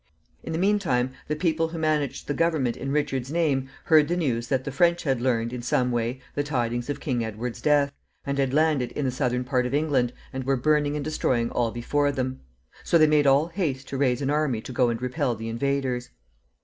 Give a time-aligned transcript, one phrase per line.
[0.41, 4.17] In the mean time, the people who managed the government in Richard's name heard the
[4.17, 7.93] news that the French had learned, in some way, the tidings of King Edward's death,
[8.25, 11.69] and had landed in the southern part of England, and were burning and destroying all
[11.69, 12.39] before them.
[12.83, 16.09] So they made all haste to raise an army to go and repel the invaders.